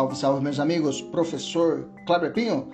[0.00, 1.02] Salve, salve, meus amigos.
[1.02, 2.68] Professor Kleber Pinho.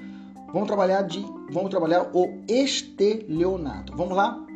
[0.52, 3.96] Vamos trabalhar de, vamos trabalhar o estelionato.
[3.96, 4.46] Vamos lá?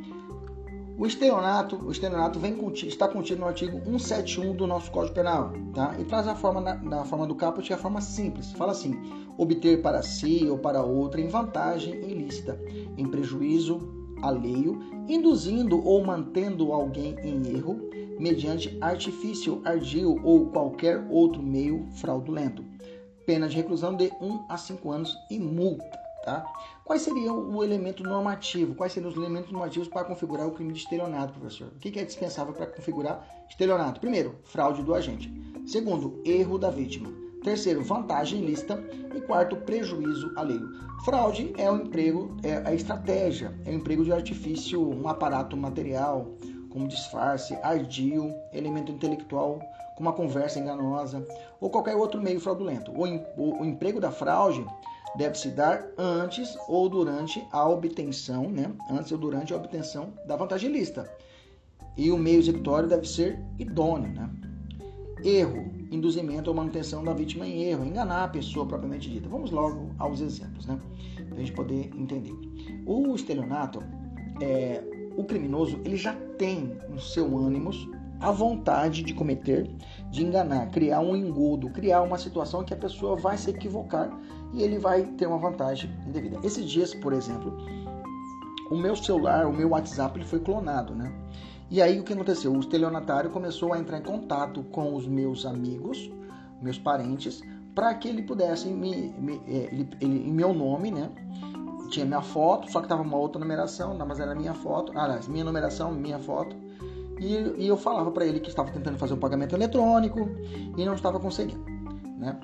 [0.96, 5.52] O estelionato, o estelionato vem contido, está contido no artigo 171 do nosso Código Penal,
[5.74, 5.96] tá?
[5.98, 8.52] E traz a forma na, na forma do caput, é a forma simples.
[8.52, 8.96] Fala assim:
[9.36, 12.56] obter para si ou para outra em vantagem ilícita,
[12.96, 13.80] em prejuízo
[14.22, 17.80] alheio, induzindo ou mantendo alguém em erro,
[18.20, 22.62] mediante artifício ardil ou qualquer outro meio fraudulento.
[23.24, 25.98] Pena de reclusão de 1 a 5 anos e multa.
[26.22, 26.44] Tá?
[26.84, 28.74] Quais seriam o elemento normativo?
[28.74, 31.68] Quais seriam os elementos normativos para configurar o crime de estelionato, professor?
[31.68, 34.00] O que é dispensável para configurar estelionato?
[34.00, 35.32] Primeiro, fraude do agente.
[35.66, 37.10] Segundo, erro da vítima.
[37.42, 38.84] Terceiro, vantagem ilícita.
[39.14, 40.68] E quarto, prejuízo alheio.
[41.06, 46.36] Fraude é o emprego, é a estratégia, é o emprego de artifício, um aparato material,
[46.70, 49.60] como disfarce, ardil, elemento intelectual,
[49.96, 51.26] como uma conversa enganosa
[51.60, 52.90] ou qualquer outro meio fraudulento.
[52.92, 53.04] O,
[53.36, 54.64] o, o emprego da fraude
[55.16, 58.72] deve se dar antes ou durante a obtenção, né?
[58.90, 61.10] Antes ou durante a obtenção da vantagem ilícita.
[61.96, 64.30] E o meio executório deve ser idôneo, né?
[65.22, 69.28] Erro, induzimento ou manutenção da vítima em erro, enganar a pessoa propriamente dita.
[69.28, 70.80] Vamos logo aos exemplos, né?
[71.26, 72.32] Para a gente poder entender.
[72.86, 73.82] O estelionato
[74.40, 74.82] é,
[75.16, 77.88] o criminoso ele já tem no seu ânimos
[78.20, 79.70] a vontade de cometer,
[80.10, 84.10] de enganar, criar um engodo, criar uma situação que a pessoa vai se equivocar
[84.52, 86.38] e ele vai ter uma vantagem indevida.
[86.44, 87.56] Esses dias, por exemplo,
[88.70, 91.12] o meu celular, o meu WhatsApp, ele foi clonado, né?
[91.70, 92.52] E aí o que aconteceu?
[92.52, 96.10] O estelionatário começou a entrar em contato com os meus amigos,
[96.60, 97.42] meus parentes,
[97.74, 101.10] para que ele pudesse me, me é, ele, ele, em meu nome, né?
[101.90, 105.44] Tinha minha foto, só que tava uma outra numeração, mas era minha foto, aliás, minha
[105.44, 106.56] numeração, minha foto.
[107.18, 110.30] E, e eu falava para ele que estava tentando fazer um pagamento eletrônico
[110.76, 111.62] e não estava conseguindo,
[112.16, 112.38] né?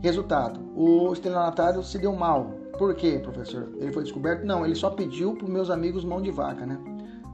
[0.00, 2.52] Resultado, o estelionatário se deu mal.
[2.78, 3.72] Por quê, professor?
[3.78, 4.44] Ele foi descoberto?
[4.44, 6.78] Não, ele só pediu para meus amigos mão de vaca, né?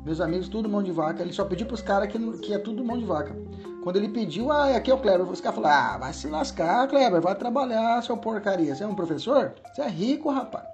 [0.05, 1.23] Meus amigos, tudo mão de vaca.
[1.23, 3.37] Ele só pediu para os caras que, que é tudo mão de vaca.
[3.83, 5.29] Quando ele pediu, ah, aqui é o Kleber.
[5.29, 8.75] Os caras falaram, ah, vai se lascar, Kleber, vai trabalhar, seu porcaria.
[8.75, 9.53] Você é um professor?
[9.75, 10.65] Você é rico, rapaz.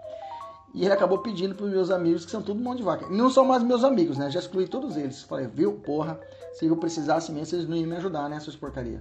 [0.75, 3.07] E ele acabou pedindo para os meus amigos, que são tudo mão de vaca.
[3.09, 4.31] Não são mais meus amigos, né?
[4.31, 5.23] Já excluí todos eles.
[5.23, 6.21] Falei, viu, porra,
[6.53, 9.01] se eu precisasse mesmo, vocês não iam me ajudar, né, suas porcaria.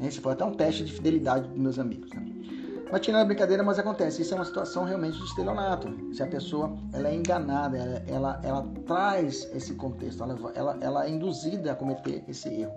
[0.00, 2.24] Esse foi até um teste de fidelidade dos meus amigos, né?
[2.92, 5.88] Mas tirando a brincadeira, mas acontece, isso é uma situação realmente de estelionato.
[6.14, 11.06] Se a pessoa ela é enganada, ela, ela, ela traz esse contexto, ela, ela, ela
[11.06, 12.74] é induzida a cometer esse erro.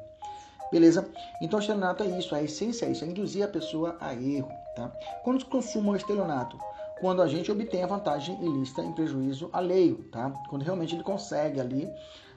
[0.72, 1.06] Beleza?
[1.42, 4.50] Então, estelionato é isso, a essência é isso, é induzir a pessoa a erro.
[4.76, 4.90] Tá?
[5.24, 6.58] Quando se consuma o estelionato?
[7.00, 10.30] Quando a gente obtém a vantagem ilícita em prejuízo alheio, tá?
[10.50, 11.90] Quando realmente ele consegue ali,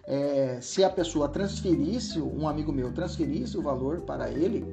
[0.04, 4.66] é, se a pessoa transferisse, um amigo meu transferisse o valor para ele,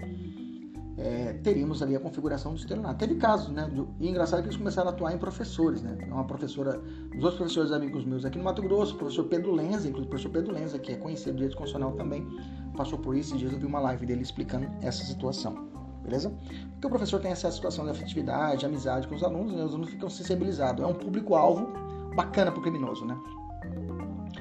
[0.97, 2.97] é, teríamos ali a configuração do estelionato.
[2.97, 3.69] Teve casos, né?
[3.99, 5.97] E engraçado que eles começaram a atuar em professores, né?
[6.07, 9.87] Uma professora, os outros professores amigos meus aqui no Mato Grosso, o professor Pedro Lenza,
[9.87, 12.25] inclusive o professor Pedro Lenza, que é conhecido do direito constitucional também,
[12.75, 13.35] passou por isso.
[13.35, 15.74] e dias eu vi uma live dele explicando essa situação
[16.05, 16.31] beleza?
[16.71, 19.73] Porque o professor tem essa situação de afetividade, de amizade com os alunos, e os
[19.73, 20.83] alunos ficam sensibilizados.
[20.83, 21.67] É um público-alvo
[22.15, 23.17] bacana para o criminoso, né?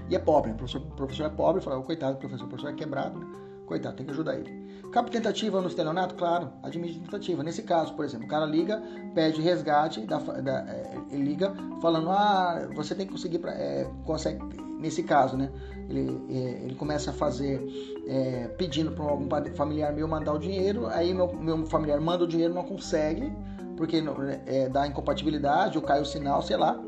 [0.08, 2.48] E é pobre, o professor, o professor é pobre, fala, oh, coitado do professor, o
[2.48, 3.26] professor é quebrado, né?
[3.66, 4.64] Coitado, tem que ajudar ele.
[4.92, 6.14] Cabe tentativa no estelionato?
[6.14, 7.42] Claro, admite tentativa.
[7.42, 8.80] Nesse caso, por exemplo, o cara liga,
[9.14, 13.90] pede resgate, da, da, é, ele liga falando, ah, você tem que conseguir, pra, é,
[14.04, 14.40] consegue,
[14.78, 15.50] nesse caso, né?
[15.88, 17.60] Ele, é, ele começa a fazer,
[18.06, 22.28] é, pedindo para algum familiar meu mandar o dinheiro, aí meu, meu familiar manda o
[22.28, 23.32] dinheiro, não consegue,
[23.76, 24.00] porque
[24.46, 26.80] é, dá incompatibilidade, ou cai o sinal, sei lá.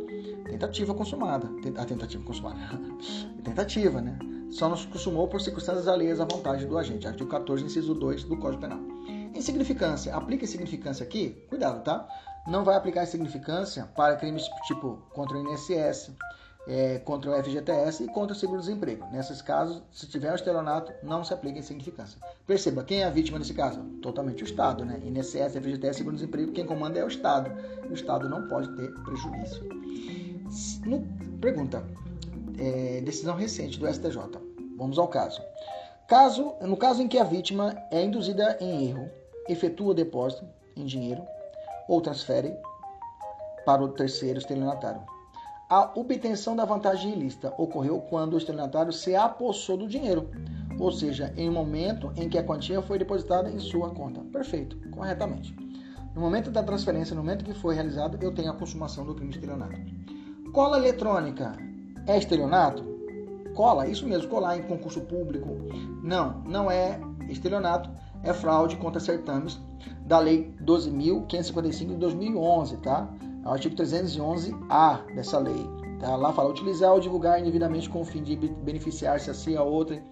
[0.44, 1.50] Tentativa consumada.
[1.76, 2.61] A tentativa consumada.
[3.43, 4.17] tentativa, né?
[4.51, 7.07] Só nos consumou por circunstâncias alheias à vontade do agente.
[7.07, 8.79] Artigo 14, inciso 2 do Código Penal.
[9.35, 10.15] Insignificância.
[10.15, 11.31] Aplica insignificância aqui?
[11.49, 12.09] Cuidado, tá?
[12.47, 16.13] Não vai aplicar insignificância para crimes tipo contra o INSS,
[16.67, 19.07] é, contra o FGTS e contra o seguro-desemprego.
[19.13, 22.19] Nesses casos, se tiver um estelionato, não se aplica insignificância.
[22.47, 23.81] Perceba, quem é a vítima nesse caso?
[24.03, 25.01] Totalmente o Estado, né?
[25.05, 27.51] INSS, FGTS, seguro-desemprego, quem comanda é o Estado.
[27.89, 29.65] O Estado não pode ter prejuízo.
[30.85, 31.03] No,
[31.41, 31.85] pergunta,
[32.58, 34.19] é, decisão recente do STJ.
[34.76, 35.43] Vamos ao caso.
[36.08, 36.53] caso.
[36.61, 39.11] No caso em que a vítima é induzida em erro,
[39.49, 40.44] efetua o depósito
[40.76, 41.23] em dinheiro
[41.88, 42.55] ou transfere
[43.64, 45.03] para o terceiro estelionatário.
[45.69, 50.31] A obtenção da vantagem ilícita ocorreu quando o estelionatário se apossou do dinheiro,
[50.79, 54.20] ou seja, em um momento em que a quantia foi depositada em sua conta.
[54.32, 55.52] Perfeito, corretamente.
[56.14, 59.32] No momento da transferência, no momento que foi realizado, eu tenho a consumação do crime
[59.32, 59.76] estelionato.
[60.52, 61.56] Cola eletrônica
[62.06, 62.85] é estelionato?
[63.55, 65.49] Cola, isso mesmo, colar em concurso público.
[66.03, 67.91] Não, não é estelionato,
[68.23, 69.58] é fraude contra certames
[70.05, 73.08] da Lei 12.555 de 2011, tá?
[73.44, 75.67] É o artigo 311-A dessa lei.
[76.00, 76.14] Tá?
[76.17, 80.02] Lá fala utilizar ou divulgar indevidamente com o fim de beneficiar-se a si a outra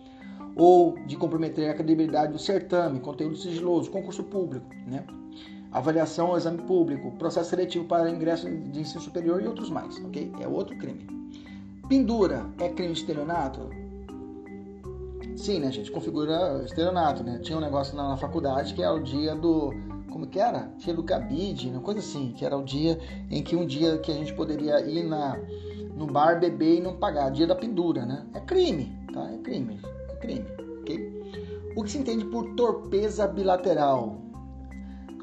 [0.57, 5.05] ou de comprometer a credibilidade do certame, conteúdo sigiloso, concurso público, né?
[5.73, 10.33] avaliação ao exame público, processo seletivo para ingresso de ensino superior e outros mais, ok?
[10.41, 11.24] É outro crime.
[11.89, 13.69] Pendura é crime de estelionato?
[15.37, 15.91] Sim, né, gente?
[15.91, 17.39] Configura estelionato, né?
[17.43, 19.71] Tinha um negócio na, na faculdade que é o dia do.
[20.11, 20.71] Como que era?
[20.79, 22.99] Dia do cabide, uma coisa assim, que era o dia
[23.31, 25.37] em que um dia que a gente poderia ir na,
[25.95, 27.31] no bar beber e não pagar.
[27.31, 28.25] Dia da pendura, né?
[28.33, 29.31] É crime, tá?
[29.31, 29.81] É crime.
[30.09, 30.47] É crime,
[30.81, 31.25] ok?
[31.77, 34.17] O que se entende por torpeza bilateral?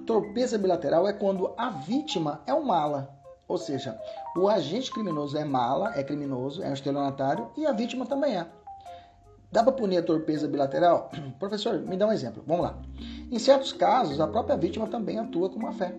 [0.06, 3.21] Torpeza bilateral é quando a vítima é um mala.
[3.52, 4.00] Ou seja,
[4.38, 8.48] o agente criminoso é mala, é criminoso, é um estelionatário e a vítima também é.
[9.52, 11.12] Dá para punir a torpeza bilateral?
[11.38, 12.42] Professor, me dá um exemplo.
[12.48, 12.78] Vamos lá.
[13.30, 15.94] Em certos casos, a própria vítima também atua com má fé,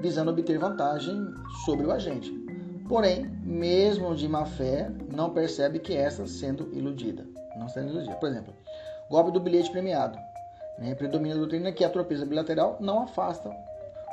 [0.00, 1.32] visando obter vantagem
[1.64, 2.28] sobre o agente.
[2.88, 7.24] Porém, mesmo de má fé, não percebe que esta sendo iludida.
[7.56, 8.16] Não sendo iludida.
[8.16, 8.52] Por exemplo,
[9.08, 10.18] golpe do bilhete premiado.
[10.76, 10.92] Né?
[10.96, 13.48] Predomina a doutrina que a torpeza bilateral não afasta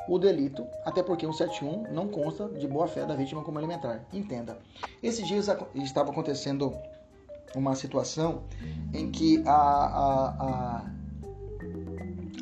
[0.07, 4.05] o delito, até porque o 71 não consta de boa-fé da vítima como elementar.
[4.11, 4.57] Entenda.
[5.01, 6.73] Esses dias estava acontecendo
[7.55, 8.43] uma situação
[8.93, 10.85] em que a, a, a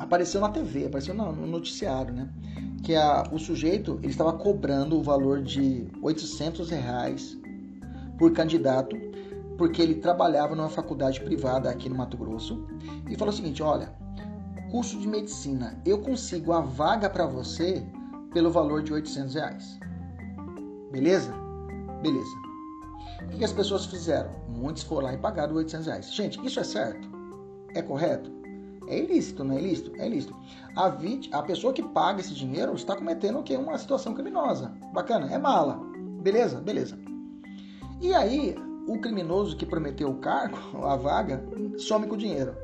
[0.00, 2.28] apareceu na TV, apareceu no, noticiário, né?
[2.82, 7.38] Que a, o sujeito ele estava cobrando o valor de 800 reais
[8.18, 8.96] por candidato,
[9.56, 12.66] porque ele trabalhava numa faculdade privada aqui no Mato Grosso
[13.08, 13.92] e falou o seguinte: olha,
[14.72, 17.86] curso de medicina, eu consigo a vaga para você
[18.32, 19.78] pelo valor de 800 reais.
[20.90, 21.30] Beleza?
[22.02, 22.36] Beleza.
[23.34, 24.30] O que as pessoas fizeram?
[24.48, 26.14] Muitos foram lá e pagaram 800 reais.
[26.14, 27.06] Gente, isso é certo?
[27.74, 28.32] É correto?
[28.88, 29.92] É ilícito, não é ilícito?
[29.96, 30.34] É ilícito.
[30.74, 31.28] A, vit...
[31.34, 33.54] a pessoa que paga esse dinheiro está cometendo o que?
[33.54, 34.72] Uma situação criminosa.
[34.94, 35.82] Bacana, é mala.
[36.22, 36.58] Beleza?
[36.60, 36.98] Beleza.
[38.00, 38.56] E aí,
[38.88, 41.44] o criminoso que prometeu o cargo, a vaga,
[41.76, 42.56] some com o dinheiro.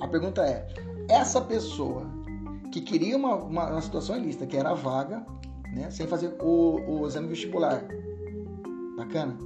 [0.00, 0.66] A pergunta é:
[1.10, 2.06] essa pessoa
[2.72, 5.26] que queria uma, uma, uma situação ilícita, que era a vaga,
[5.74, 7.84] né, sem fazer o, o exame vestibular,
[8.96, 9.36] bacana,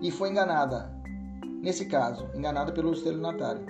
[0.00, 0.90] e foi enganada,
[1.62, 3.66] nesse caso, enganada pelo estelionatário,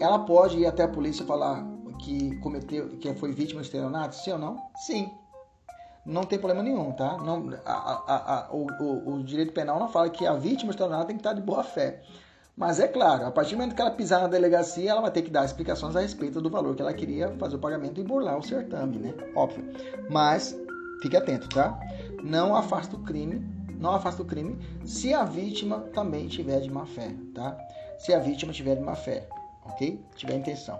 [0.00, 1.66] ela pode ir até a polícia falar
[1.98, 4.56] que cometeu, que foi vítima de estelionato, sim ou não?
[4.76, 5.10] Sim.
[6.04, 7.16] Não tem problema nenhum, tá?
[7.16, 10.76] Não, a, a, a, o, o, o, direito penal não fala que a vítima de
[10.76, 12.02] estelionato tem que estar de boa fé.
[12.56, 15.22] Mas é claro, a partir do momento que ela pisar na delegacia, ela vai ter
[15.22, 18.38] que dar explicações a respeito do valor que ela queria fazer o pagamento e burlar
[18.38, 19.12] o certame, né?
[19.34, 19.64] Óbvio.
[20.08, 20.56] Mas
[21.02, 21.78] fique atento, tá?
[22.22, 23.44] Não afasta o crime,
[23.76, 27.58] não afasta o crime se a vítima também tiver de má fé, tá?
[27.98, 29.26] Se a vítima tiver de má fé,
[29.64, 30.00] ok?
[30.14, 30.78] Tiver intenção.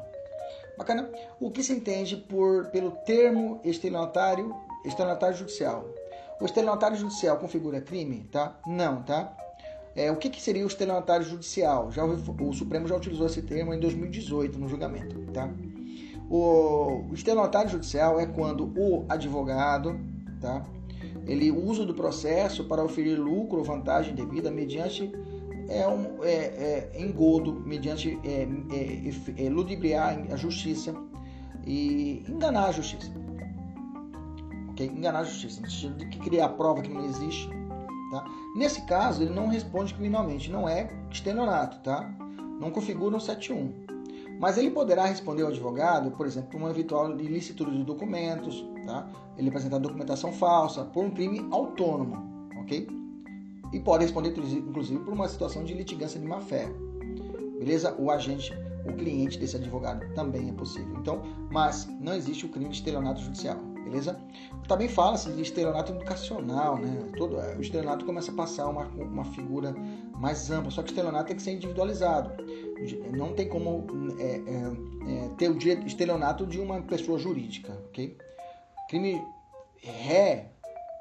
[0.78, 1.10] Bacana?
[1.40, 4.54] O que se entende por pelo termo estelionatário,
[4.84, 5.84] estelionatário judicial?
[6.40, 8.56] O estelionatário judicial configura crime, tá?
[8.64, 9.36] Não, tá?
[9.96, 11.90] É, o que, que, seria o estelionatário judicial?
[11.92, 15.20] Já, o, Supremo já utilizou esse termo em 2018 no julgamento.
[15.32, 15.48] Tá?
[16.28, 19.98] O, o estelionatário judicial é quando o advogado
[20.40, 20.66] tá,
[21.26, 25.12] ele usa do processo para oferir lucro ou vantagem devida mediante
[25.68, 30.94] é um, é, é, engodo, mediante é, é, é, ludibriar a justiça
[31.66, 33.10] e enganar a justiça.
[34.72, 34.88] Okay?
[34.88, 37.48] Enganar a justiça, no sentido de criar prova que não existe
[38.14, 38.24] Tá?
[38.54, 42.08] Nesse caso, ele não responde criminalmente, não é estelionato, tá?
[42.60, 43.72] não configura um 71.
[44.38, 49.10] Mas ele poderá responder ao advogado, por exemplo, por uma eventual ilicitude de documentos, tá?
[49.36, 52.86] ele apresentar documentação falsa, por um crime autônomo, ok?
[53.72, 56.68] E pode responder, inclusive, por uma situação de litigância de má-fé.
[57.58, 57.96] Beleza?
[57.98, 58.52] O agente,
[58.86, 60.96] o cliente desse advogado também é possível.
[61.00, 64.18] Então, mas não existe o crime de estelionato judicial beleza?
[64.66, 67.10] Também fala-se de estelionato educacional, né?
[67.16, 69.74] Todo, o estelionato começa a passar uma, uma figura
[70.14, 72.32] mais ampla, só que o estelionato tem que ser individualizado.
[73.16, 73.86] Não tem como
[74.18, 78.16] é, é, é, ter o estelionato de uma pessoa jurídica, ok?
[78.88, 79.22] Crime
[79.82, 80.50] ré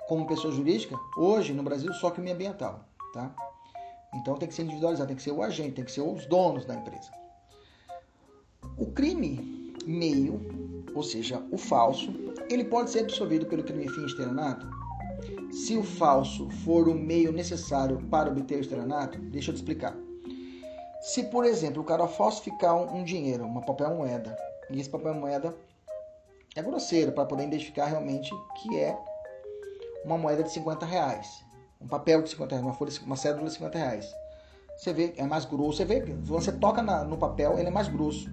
[0.08, 3.34] como pessoa jurídica, hoje no Brasil só crime ambiental, tá?
[4.14, 6.66] Então tem que ser individualizado, tem que ser o agente, tem que ser os donos
[6.66, 7.12] da empresa.
[8.78, 10.40] O crime meio,
[10.94, 12.12] ou seja, o falso,
[12.54, 14.68] ele pode ser absorvido pelo crime fim estelionato?
[15.52, 19.96] Se o falso for o meio necessário para obter o estelionato, deixa eu te explicar.
[21.02, 24.38] Se, por exemplo, o cara falsificar um, dinheiro, uma papel moeda,
[24.70, 25.56] e esse papel moeda
[26.56, 28.32] é grosseiro para poder identificar realmente
[28.62, 28.98] que é
[30.06, 31.44] uma moeda de 50 reais,
[31.82, 34.14] um papel de 50 reais, uma, folha, uma cédula de 50 reais.
[34.78, 37.88] Você vê, é mais grosso, você vê, você toca na, no papel, ele é mais
[37.88, 38.30] grosso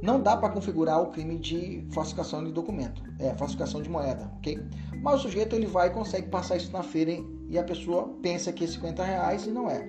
[0.00, 4.58] não dá para configurar o crime de falsificação de documento, é falsificação de moeda, ok?
[5.02, 7.12] Mas o sujeito ele vai e consegue passar isso na feira
[7.48, 9.84] e a pessoa pensa que é 50 reais e não é.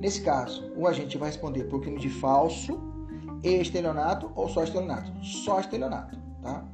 [0.00, 2.80] Nesse caso, o agente vai responder por crime de falso
[3.42, 5.12] estelionato ou só estelionato?
[5.22, 6.64] Só estelionato, tá?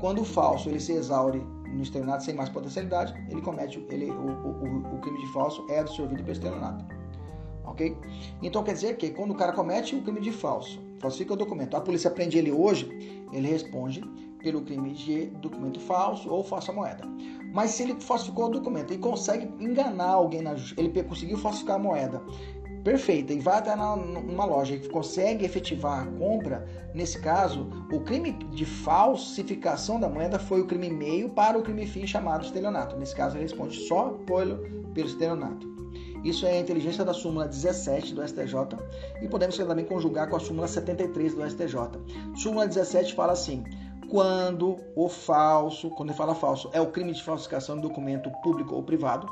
[0.00, 4.14] Quando o falso ele se exaure no estelionato sem mais potencialidade, ele comete ele, o,
[4.14, 6.84] o, o crime de falso é absorvido pelo estelionato,
[7.64, 7.96] ok?
[8.42, 11.76] Então quer dizer que quando o cara comete o crime de falso falsifica o documento.
[11.76, 12.88] A polícia prende ele hoje,
[13.32, 14.02] ele responde
[14.42, 17.04] pelo crime de documento falso ou falsa moeda.
[17.52, 21.78] Mas se ele falsificou o documento e consegue enganar alguém na ele conseguiu falsificar a
[21.78, 22.22] moeda,
[22.84, 28.32] perfeita, e vai até numa loja e consegue efetivar a compra, nesse caso, o crime
[28.32, 32.96] de falsificação da moeda foi o crime meio para o crime fim chamado estelionato.
[32.96, 34.58] Nesse caso, ele responde só pelo,
[34.94, 35.77] pelo estelionato.
[36.24, 38.54] Isso é a inteligência da súmula 17 do STJ
[39.22, 41.76] e podemos também conjugar com a súmula 73 do STJ.
[42.36, 43.64] Súmula 17 fala assim:
[44.08, 48.74] quando o falso, quando ele fala falso, é o crime de falsificação de documento público
[48.74, 49.28] ou privado,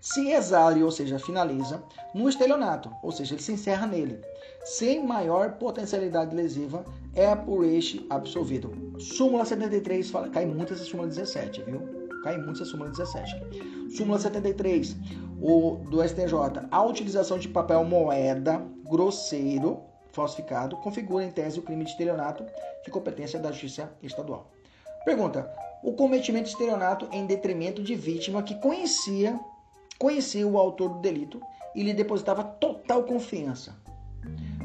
[0.00, 1.82] se exale, ou seja, finaliza,
[2.14, 4.20] no estelionato, ou seja, ele se encerra nele,
[4.64, 8.72] sem maior potencialidade lesiva, é por este absolvido.
[8.98, 12.05] Súmula 73 fala, cai muito essa súmula 17, viu?
[12.26, 13.94] Cai muito essa súmula 17.
[13.96, 14.96] Súmula 73
[15.40, 16.66] o, do STJ.
[16.72, 22.44] A utilização de papel moeda grosseiro falsificado configura em tese o crime de estelionato
[22.84, 24.50] de competência da Justiça Estadual.
[25.04, 25.48] Pergunta:
[25.84, 29.38] o cometimento de estelionato em detrimento de vítima que conhecia,
[29.96, 31.40] conhecia o autor do delito
[31.76, 33.76] e lhe depositava total confiança.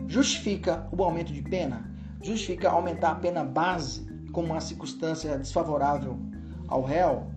[0.08, 1.88] Justifica o aumento de pena?
[2.24, 6.18] Justifica aumentar a pena base como uma circunstância desfavorável
[6.68, 7.30] ao réu?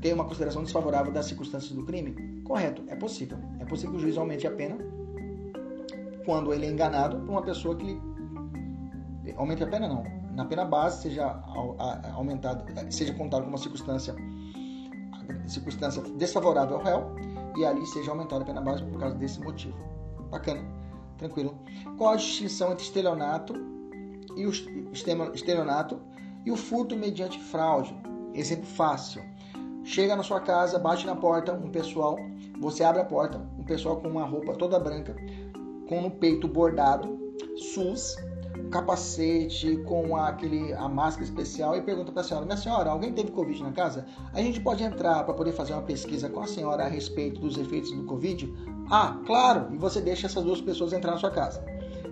[0.00, 2.42] Ter uma consideração desfavorável das circunstâncias do crime?
[2.42, 3.38] Correto, é possível.
[3.58, 4.78] É possível que o juiz aumente a pena
[6.24, 8.00] quando ele é enganado por uma pessoa que
[9.36, 10.04] aumente a pena não,
[10.34, 11.42] na pena base seja
[12.14, 14.14] aumentado, seja contado como uma circunstância
[15.46, 17.16] circunstância desfavorável ao réu
[17.56, 19.76] e ali seja aumentada a pena base por causa desse motivo.
[20.30, 20.62] Bacana,
[21.18, 21.58] tranquilo.
[21.98, 23.54] Qual a distinção entre estelionato
[24.36, 24.50] e o
[25.34, 26.00] estelionato
[26.44, 27.94] e o furto mediante fraude?
[28.34, 29.22] Exemplo fácil.
[29.84, 32.16] Chega na sua casa, bate na porta um pessoal,
[32.60, 35.16] você abre a porta, um pessoal com uma roupa toda branca,
[35.88, 37.18] com no peito bordado,
[37.56, 38.16] SUS,
[38.70, 43.30] capacete com aquele a máscara especial e pergunta para a senhora: "Minha senhora, alguém teve
[43.30, 44.06] covid na casa?
[44.32, 47.58] A gente pode entrar para poder fazer uma pesquisa com a senhora a respeito dos
[47.58, 48.52] efeitos do covid?"
[48.90, 51.64] "Ah, claro!" E você deixa essas duas pessoas entrar na sua casa.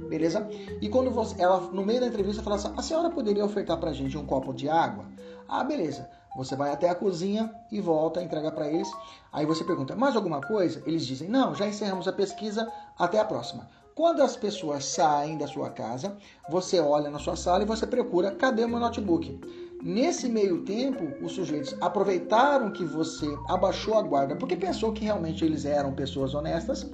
[0.09, 0.49] Beleza?
[0.81, 3.91] E quando você, ela no meio da entrevista fala assim: "A senhora poderia ofertar para
[3.91, 5.07] a gente um copo de água?"
[5.47, 8.89] "Ah, beleza." Você vai até a cozinha e volta, entrega para eles.
[9.33, 13.25] Aí você pergunta: "Mais alguma coisa?" Eles dizem: "Não, já encerramos a pesquisa, até a
[13.25, 16.17] próxima." Quando as pessoas saem da sua casa,
[16.49, 19.41] você olha na sua sala e você procura: "Cadê o meu notebook?"
[19.83, 25.45] Nesse meio tempo, os sujeitos aproveitaram que você abaixou a guarda porque pensou que realmente
[25.45, 26.85] eles eram pessoas honestas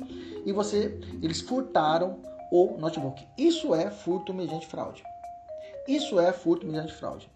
[0.44, 2.18] e você eles furtaram
[2.52, 3.26] o notebook.
[3.38, 5.02] Isso é furto mediante fraude.
[5.88, 7.30] Isso é furto mediante fraude.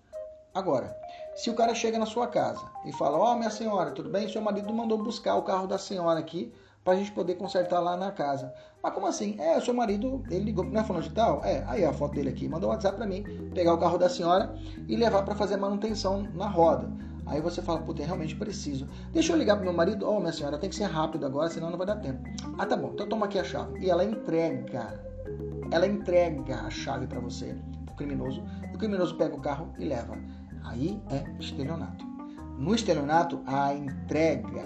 [0.55, 0.95] Agora,
[1.39, 4.29] se o cara chega na sua casa e fala: Ó, oh, minha senhora, tudo bem?
[4.29, 6.53] Seu marido mandou buscar o carro da senhora aqui
[6.83, 8.53] para a gente poder consertar lá na casa.
[8.83, 9.37] Mas como assim?
[9.39, 11.45] É, o seu marido, ele ligou, não é falando de tal?
[11.45, 13.23] É, aí a foto dele aqui, mandou um WhatsApp para mim,
[13.55, 14.53] pegar o carro da senhora
[14.89, 16.91] e levar para fazer manutenção na roda.
[17.25, 18.89] Aí você fala, puta, é realmente preciso.
[19.13, 21.49] Deixa eu ligar pro meu marido, ó, oh, minha senhora, tem que ser rápido agora,
[21.49, 22.29] senão não vai dar tempo.
[22.59, 23.79] Ah, tá bom, então toma aqui a chave.
[23.79, 25.05] E ela entrega,
[25.71, 27.55] ela entrega a chave para você,
[27.87, 28.43] pro criminoso,
[28.73, 30.19] e o criminoso pega o carro e leva.
[30.65, 32.05] Aí é estelionato.
[32.59, 34.65] No estelionato, a entrega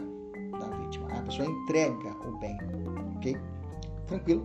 [0.58, 2.56] da vítima, a pessoa entrega o bem,
[3.16, 3.36] ok?
[4.06, 4.44] Tranquilo?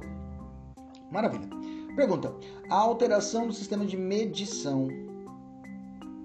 [1.11, 1.47] Maravilha.
[1.95, 2.33] Pergunta:
[2.69, 4.87] a alteração do sistema de medição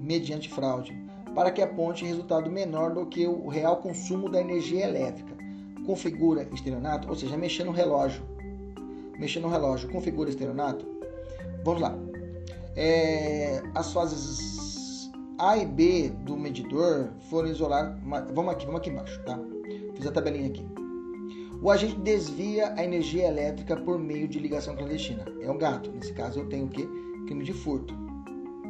[0.00, 0.92] mediante fraude
[1.34, 5.32] para que aponte resultado menor do que o real consumo da energia elétrica
[5.86, 8.22] configura estelionato, ou seja, mexer no relógio.
[9.18, 10.86] Mexer no relógio configura estelionato?
[11.64, 11.96] Vamos lá.
[12.76, 14.61] É, as fases
[15.42, 17.98] A e B do medidor foram isolar.
[18.32, 19.36] Vamos aqui, vamos aqui embaixo, tá?
[19.92, 20.64] Fiz a tabelinha aqui.
[21.60, 25.24] O agente desvia a energia elétrica por meio de ligação clandestina.
[25.40, 25.90] É o gato.
[25.90, 26.86] Nesse caso eu tenho o quê?
[27.26, 27.92] Crime de furto.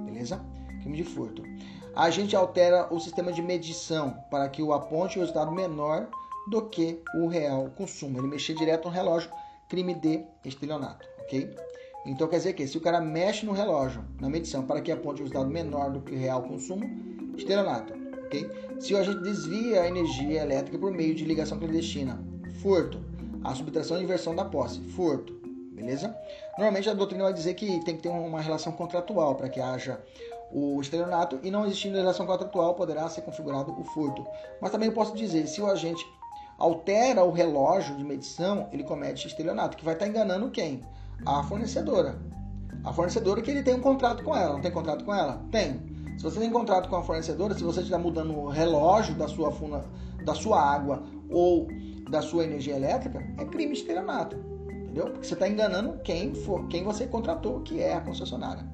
[0.06, 0.42] Beleza?
[0.80, 1.42] Crime de furto.
[1.94, 6.08] A agente altera o sistema de medição para que o aponte o resultado menor
[6.48, 8.18] do que o real consumo.
[8.18, 9.30] Ele mexer direto no relógio,
[9.68, 11.54] crime de estelionato, ok?
[12.04, 15.20] Então quer dizer que se o cara mexe no relógio, na medição, para que aponte
[15.20, 16.84] o resultado menor do que o real consumo,
[17.36, 17.94] estelionato,
[18.24, 18.50] ok?
[18.80, 22.18] Se o agente desvia a energia elétrica por meio de ligação clandestina,
[22.60, 23.00] furto.
[23.44, 25.32] A subtração e inversão da posse, furto,
[25.72, 26.16] beleza?
[26.56, 30.00] Normalmente a doutrina vai dizer que tem que ter uma relação contratual para que haja
[30.52, 34.24] o estelionato e não existindo relação contratual poderá ser configurado o furto.
[34.60, 36.06] Mas também eu posso dizer, se o agente
[36.58, 40.82] altera o relógio de medição, ele comete estelionato, que vai estar enganando quem?
[41.24, 42.18] A fornecedora.
[42.84, 44.54] A fornecedora que ele tem um contrato com ela.
[44.54, 45.44] Não tem contrato com ela?
[45.50, 45.80] Tem.
[46.18, 49.50] Se você tem contrato com a fornecedora, se você estiver mudando o relógio da sua,
[49.50, 49.84] funa,
[50.24, 51.68] da sua água ou
[52.10, 54.36] da sua energia elétrica, é crime de estelionato.
[54.68, 55.06] Entendeu?
[55.06, 58.64] Porque você está enganando quem, for, quem você contratou, que é a concessionária.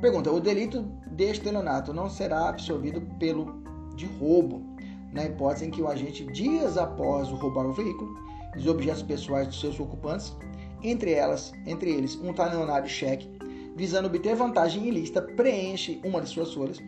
[0.00, 3.64] Pergunta: o delito de estelionato não será absorvido pelo
[3.96, 4.62] de roubo
[5.12, 8.14] na hipótese em que o agente, dias após roubar o veículo,
[8.56, 10.36] os objetos pessoais dos seus ocupantes,
[10.90, 13.28] entre elas, entre eles um talionário cheque,
[13.74, 16.78] visando obter vantagem ilícita, preenche uma de suas folhas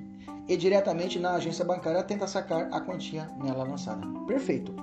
[0.49, 4.07] e diretamente na agência bancária tenta sacar a quantia nela lançada.
[4.27, 4.75] Perfeito.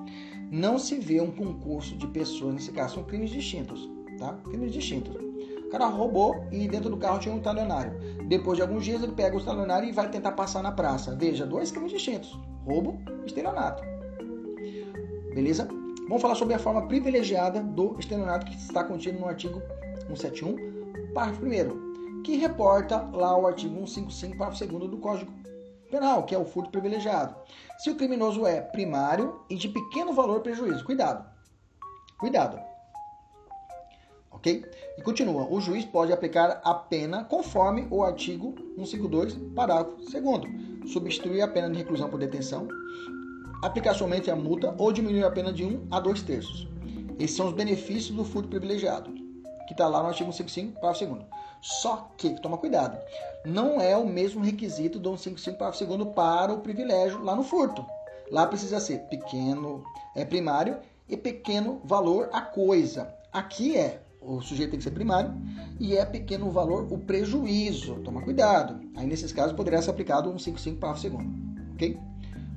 [0.51, 4.33] Não se vê um concurso de pessoas, nesse caso, são crimes distintos, tá?
[4.43, 5.15] Crimes distintos.
[5.65, 7.93] O cara roubou e dentro do carro tinha um talionário.
[8.27, 11.15] Depois de alguns dias ele pega o talionário e vai tentar passar na praça.
[11.15, 13.83] Veja, dois crimes distintos roubo e estelionato.
[15.33, 15.67] Beleza?
[16.07, 19.59] Vamos falar sobre a forma privilegiada do estelionato que está contido no artigo
[20.07, 25.33] 171, parágrafo 1 que reporta lá o artigo 155, parágrafo 2 do Código
[25.89, 27.35] Penal, que é o furto privilegiado.
[27.79, 30.83] Se o criminoso é primário e de pequeno valor prejuízo.
[30.85, 31.25] Cuidado.
[32.19, 32.59] Cuidado.
[34.31, 34.63] Ok?
[34.97, 35.47] E continua.
[35.49, 41.69] O juiz pode aplicar a pena conforme o artigo 152, parágrafo 2 substituir a pena
[41.69, 42.67] de reclusão por detenção,
[43.65, 46.67] aplicar somente a multa ou diminuir a pena de 1 a 2 terços.
[47.17, 49.11] Esses são os benefícios do furto privilegiado,
[49.67, 51.25] que está lá no artigo 155, parágrafo 2
[51.61, 52.97] Só que, toma cuidado,
[53.45, 57.85] não é o mesmo requisito do 155, parágrafo 2 para o privilégio lá no furto.
[58.31, 59.83] Lá precisa ser pequeno,
[60.15, 63.13] é primário e pequeno valor a coisa.
[63.31, 65.31] Aqui é o sujeito tem que ser primário,
[65.79, 67.95] e é pequeno valor o prejuízo.
[68.03, 68.79] Toma cuidado.
[68.95, 71.31] Aí, nesses casos, poderia ser aplicado um 55 parágrafo segundo.
[71.73, 71.97] Ok?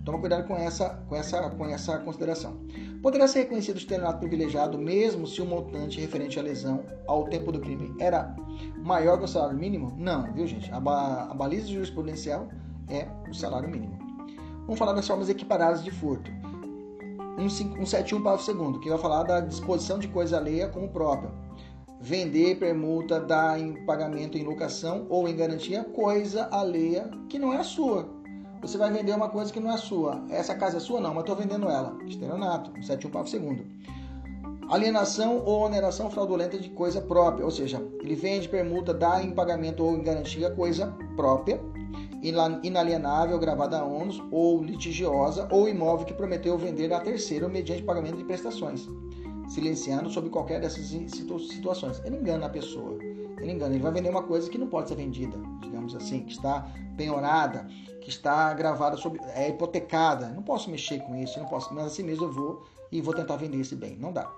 [0.09, 2.57] Toma cuidado com essa, com essa, com essa consideração.
[3.03, 7.53] Poderá ser reconhecido o estelionato privilegiado mesmo se o montante referente à lesão ao tempo
[7.53, 8.35] do crime era
[8.83, 9.93] maior que o salário mínimo?
[9.99, 10.73] Não, viu, gente?
[10.73, 12.49] A, ba a baliza jurisprudencial
[12.89, 13.99] é o salário mínimo.
[14.63, 16.31] Vamos falar das formas equiparadas de furto.
[17.37, 21.31] 171 parágrafo segundo, que vai falar da disposição de coisa alheia como própria
[22.01, 27.59] vender, permuta, dar em pagamento em locação ou em garantia coisa alheia que não é
[27.59, 28.18] a sua.
[28.61, 30.25] Você vai vender uma coisa que não é sua.
[30.31, 31.01] Essa casa é sua?
[31.01, 31.97] Não, mas estou vendendo ela.
[32.07, 33.65] Estelionato, 71 papo segundo.
[34.69, 39.83] Alienação ou oneração fraudulenta de coisa própria, ou seja, ele vende, permuta, dá em pagamento
[39.83, 41.59] ou em garantia coisa própria,
[42.63, 48.19] inalienável, gravada a ônus ou litigiosa, ou imóvel que prometeu vender a terceiro mediante pagamento
[48.19, 48.87] de prestações
[49.49, 52.01] silenciando sobre qualquer dessas situações.
[52.05, 52.99] Ele engana a pessoa.
[53.41, 56.33] Ele engana, ele vai vender uma coisa que não pode ser vendida, digamos assim, que
[56.33, 57.67] está penhorada,
[58.01, 60.29] que está gravada sobre, é hipotecada.
[60.29, 63.37] Não posso mexer com isso, não posso, mas assim mesmo eu vou e vou tentar
[63.37, 63.97] vender esse bem.
[63.97, 64.31] Não dá.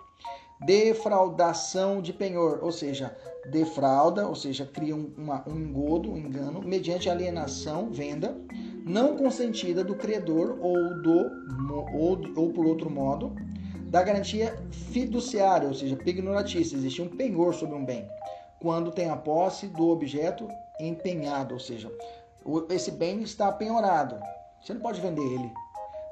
[0.60, 3.16] Defraudação de penhor, ou seja,
[3.50, 8.36] defrauda, ou seja, cria um, uma, um engodo, um engano, mediante alienação, venda,
[8.84, 11.30] não consentida do credor ou, do,
[11.94, 13.34] ou, ou por outro modo,
[13.90, 18.06] da garantia fiduciária, ou seja, pignoratícia, existe um penhor sobre um bem,
[18.60, 20.46] quando tem a posse do objeto
[20.78, 21.90] empenhado, ou seja,
[22.68, 24.16] esse bem está penhorado.
[24.62, 25.50] Você não pode vender ele.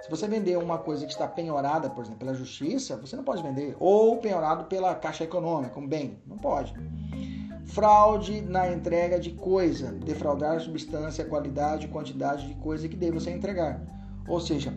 [0.00, 3.42] Se você vender uma coisa que está penhorada, por exemplo, pela justiça, você não pode
[3.42, 3.76] vender.
[3.78, 6.72] Ou penhorado pela Caixa Econômica, como bem, não pode.
[7.66, 13.82] Fraude na entrega de coisa, defraudar substância, qualidade, quantidade de coisa que deve você entregar.
[14.26, 14.72] Ou seja,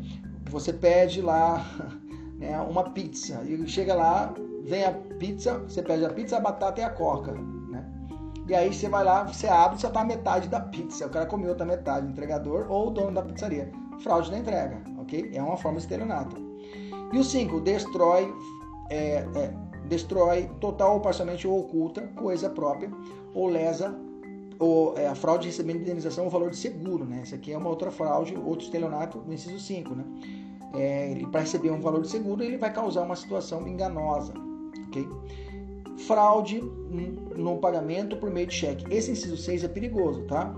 [0.49, 1.65] você pede lá
[2.37, 3.41] né, uma pizza.
[3.43, 7.33] E chega lá, vem a pizza, você pede a pizza, a batata e a coca.
[8.47, 11.05] E aí você vai lá, você abre e só tá metade da pizza.
[11.05, 13.71] O cara comeu outra metade, o entregador ou o dono da pizzaria.
[13.99, 15.31] Fraude da entrega, ok?
[15.33, 16.35] É uma forma de estelionato.
[17.13, 18.33] E o 5, destrói,
[18.89, 19.53] é, é,
[19.85, 22.89] destrói total ou parcialmente ou oculta coisa própria
[23.33, 23.95] ou lesa
[24.61, 27.21] ou é, a fraude recebendo indenização ou valor de seguro, né?
[27.23, 30.05] Essa aqui é uma outra fraude, outro estelionato no inciso 5, né?
[30.73, 34.33] É, para receber um valor de seguro, ele vai causar uma situação enganosa,
[34.87, 35.07] ok?
[36.07, 36.61] Fraude
[37.35, 38.85] no pagamento por meio de cheque.
[38.93, 40.53] Esse inciso 6 é perigoso, tá?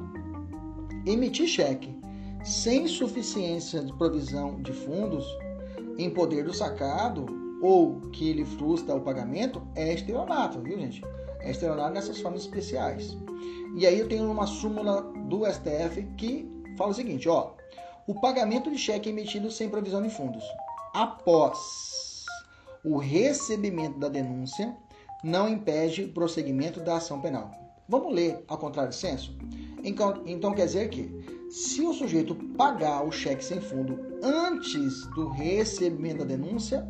[1.05, 1.95] Emitir cheque
[2.43, 5.25] sem suficiência de provisão de fundos
[5.97, 7.25] em poder do sacado
[7.61, 11.01] ou que ele frustra o pagamento é estelionato, viu, gente?
[11.39, 13.17] É estelionato nessas formas especiais.
[13.77, 17.51] E aí eu tenho uma súmula do STF que fala o seguinte, ó,
[18.05, 20.43] o pagamento de cheque emitido sem provisão de fundos
[20.93, 22.25] após
[22.83, 24.75] o recebimento da denúncia
[25.23, 27.51] não impede o prosseguimento da ação penal.
[27.87, 29.35] Vamos ler ao contrário senso?
[29.83, 31.11] Então, então quer dizer que
[31.49, 36.87] se o sujeito pagar o cheque sem fundo antes do recebimento da denúncia,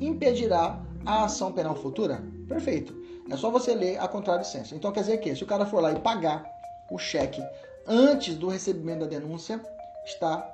[0.00, 2.22] impedirá a ação penal futura?
[2.48, 2.94] Perfeito.
[3.30, 4.74] É só você ler a contrário senso.
[4.74, 6.44] Então quer dizer que se o cara for lá e pagar
[6.90, 7.42] o cheque
[7.86, 9.60] antes do recebimento da denúncia,
[10.04, 10.50] está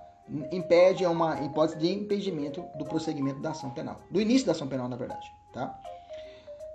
[0.52, 4.68] impede é uma hipótese de impedimento do prosseguimento da ação penal, do início da ação
[4.68, 5.76] penal, na verdade, tá?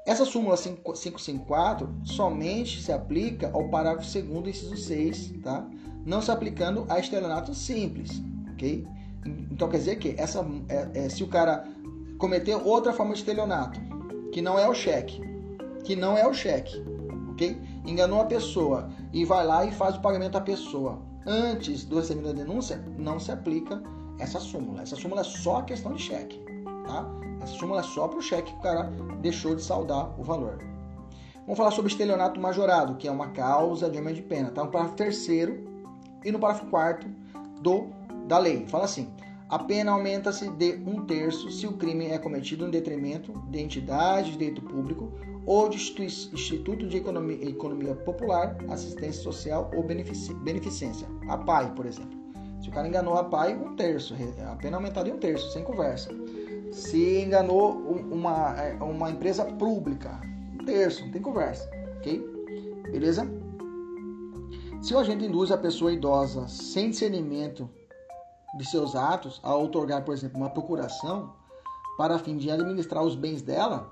[0.05, 5.67] Essa súmula 554 somente se aplica ao parágrafo 2 inciso 6, tá?
[6.05, 8.21] não se aplicando a estelionato simples,
[8.53, 8.87] ok?
[9.51, 11.67] Então quer dizer que essa, é, é, se o cara
[12.19, 13.79] cometer outra forma de estelionato,
[14.31, 15.19] que não é o cheque,
[15.83, 16.83] que não é o cheque,
[17.31, 17.59] ok?
[17.85, 22.35] Enganou a pessoa e vai lá e faz o pagamento à pessoa antes do recebimento
[22.35, 23.81] da denúncia, não se aplica
[24.19, 24.83] essa súmula.
[24.83, 26.39] Essa súmula é só questão de cheque,
[26.85, 27.03] tá?
[27.45, 30.57] Essa súmula é só para o cheque que o cara deixou de saldar o valor.
[31.41, 34.49] Vamos falar sobre estelionato majorado, que é uma causa de aumento de pena.
[34.49, 35.63] Tá no parágrafo terceiro
[36.23, 37.07] e no parágrafo 4
[37.61, 37.89] do
[38.27, 38.65] da lei.
[38.67, 39.13] Fala assim:
[39.47, 44.31] a pena aumenta-se de um terço se o crime é cometido em detrimento de entidade
[44.31, 45.13] de direito público
[45.45, 51.07] ou de Instituto de Economia, Economia Popular, Assistência Social ou Beneficência.
[51.29, 52.17] A PAI, por exemplo.
[52.59, 54.15] Se o cara enganou a PAI, um terço.
[54.51, 56.09] A pena aumentada em um terço, sem conversa.
[56.75, 57.71] Se enganou
[58.11, 60.19] uma, é, uma empresa pública,
[60.59, 61.69] um terço, não tem conversa.
[61.95, 62.19] Ok?
[62.91, 63.25] Beleza?
[64.81, 67.69] Se o agente induz a pessoa idosa sem discernimento
[68.57, 71.33] de seus atos a otorgar, por exemplo, uma procuração
[71.97, 73.89] para fim de administrar os bens dela,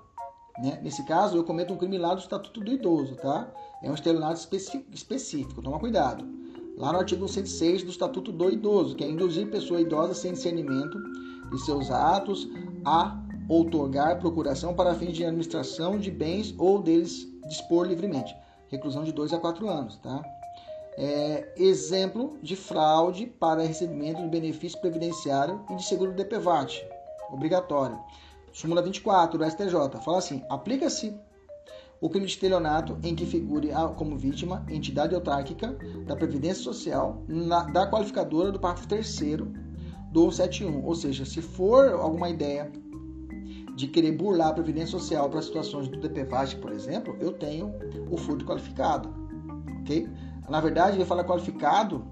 [0.60, 0.78] né?
[0.84, 3.50] nesse caso eu cometo um crime lá do Estatuto do Idoso, tá?
[3.82, 4.42] É um estelionato
[4.92, 6.26] específico, toma cuidado.
[6.78, 10.98] Lá no artigo 106 do Estatuto do Idoso, que é induzir pessoa idosa sem discernimento
[11.50, 12.50] de seus atos
[12.86, 13.18] a
[13.48, 18.36] outorgar procuração para fim de administração de bens ou deles dispor livremente.
[18.68, 20.24] Reclusão de 2 a 4 anos, tá?
[20.98, 26.86] é, exemplo de fraude para recebimento de benefício previdenciário e de seguro DPVAT,
[27.32, 27.98] obrigatório.
[28.52, 31.18] Súmula 24 do STJ fala assim: aplica-se
[32.00, 37.64] o crime de estelionato em que figure como vítima entidade autárquica da Previdência Social na,
[37.64, 39.08] da qualificadora do parágrafo 3
[40.14, 40.86] do 171.
[40.86, 42.72] Ou seja, se for alguma ideia
[43.76, 47.74] de querer burlar a Previdência Social para situações do DPVAT, por exemplo, eu tenho
[48.10, 49.14] o furto qualificado.
[49.82, 50.08] Ok?
[50.48, 52.06] Na verdade, ele fala qualificado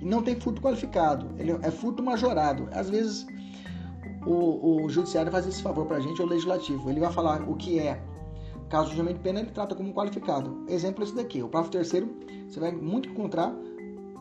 [0.00, 1.28] e não tem furto qualificado.
[1.38, 2.68] Ele é furto majorado.
[2.72, 3.26] Às vezes,
[4.26, 6.88] o, o judiciário faz esse favor para a gente, o legislativo.
[6.88, 8.00] Ele vai falar o que é
[8.70, 10.64] caso de julgamento de pena, ele trata como qualificado.
[10.68, 11.42] Exemplo esse daqui.
[11.42, 12.16] O parágrafo terceiro,
[12.48, 13.54] você vai muito encontrar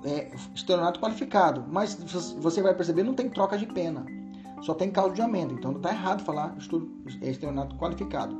[0.05, 1.65] é, estelionato qualificado.
[1.67, 1.95] Mas
[2.37, 4.05] você vai perceber, não tem troca de pena.
[4.61, 5.53] Só tem causa de aumento.
[5.53, 6.55] Então, não está errado falar
[7.21, 8.35] estelionato qualificado.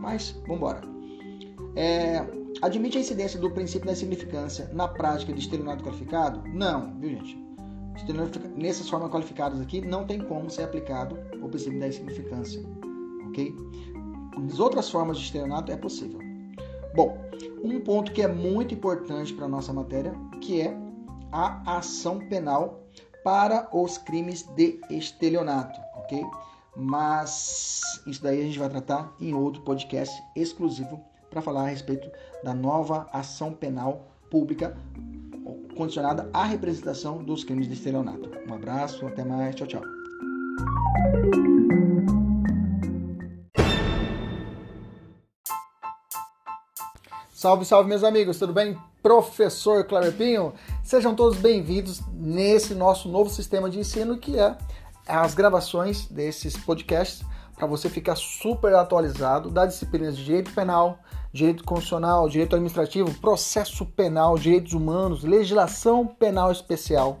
[0.00, 0.80] Mas, vamos embora.
[1.76, 2.24] É,
[2.60, 6.42] Admite a incidência do princípio da insignificância na prática de estelionato qualificado?
[6.48, 7.38] Não, viu gente?
[8.56, 12.60] Nessas formas qualificadas aqui, não tem como ser aplicado o princípio da insignificância,
[13.28, 13.54] ok?
[14.44, 16.18] As outras formas de estelionato é possível.
[16.94, 17.16] Bom,
[17.62, 20.76] um ponto que é muito importante para a nossa matéria, que é
[21.32, 22.80] a ação penal
[23.24, 26.24] para os crimes de estelionato, ok?
[26.76, 32.10] Mas isso daí a gente vai tratar em outro podcast exclusivo para falar a respeito
[32.42, 34.76] da nova ação penal pública
[35.76, 38.30] condicionada à representação dos crimes de estelionato.
[38.48, 39.82] Um abraço, até mais, tchau, tchau.
[47.38, 48.76] Salve, salve, meus amigos, tudo bem?
[49.00, 54.58] Professor Cleber Pinho, sejam todos bem-vindos nesse nosso novo sistema de ensino que é
[55.06, 57.24] as gravações desses podcasts
[57.54, 60.98] para você ficar super atualizado das disciplinas de direito penal,
[61.32, 67.20] direito constitucional, direito administrativo, processo penal, direitos humanos, legislação penal especial.